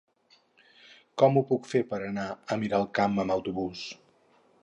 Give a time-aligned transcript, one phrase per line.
[1.21, 3.87] Com ho puc fer per anar a Miralcamp amb autobús?